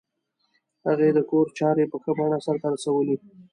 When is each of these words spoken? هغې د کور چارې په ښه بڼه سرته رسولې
هغې 0.87 1.09
د 1.13 1.19
کور 1.29 1.47
چارې 1.59 1.83
په 1.91 1.97
ښه 2.03 2.11
بڼه 2.17 2.37
سرته 2.45 2.67
رسولې 2.75 3.15